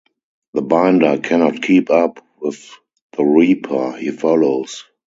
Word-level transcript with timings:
The 0.55 0.63
binder 0.63 1.19
cannot 1.19 1.61
keep 1.61 1.91
up 1.91 2.25
with 2.39 2.71
the 3.15 3.23
reaper 3.23 3.91
he 3.95 4.09
follows. 4.09 4.85